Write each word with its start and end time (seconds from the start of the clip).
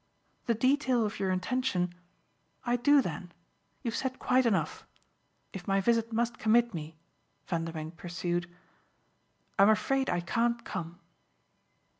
"The 0.47 0.55
detail 0.55 1.05
of 1.05 1.19
your 1.19 1.29
intention? 1.29 1.93
I 2.65 2.75
do 2.75 3.03
then. 3.03 3.31
You've 3.83 3.95
said 3.95 4.17
quite 4.17 4.47
enough. 4.47 4.83
If 5.53 5.67
my 5.67 5.79
visit 5.79 6.11
must 6.11 6.39
commit 6.39 6.73
me," 6.73 6.97
Vanderbank 7.45 7.97
pursued, 7.97 8.49
"I'm 9.59 9.69
afraid 9.69 10.09
I 10.09 10.21
can't 10.21 10.65
come." 10.65 10.97